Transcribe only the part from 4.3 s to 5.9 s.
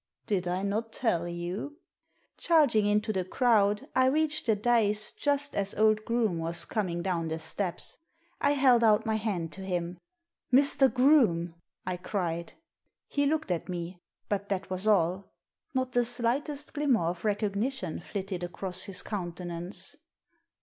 the dais just as Digitized by VjOOQIC A DOUBLE MINDED GENTLEMAN 227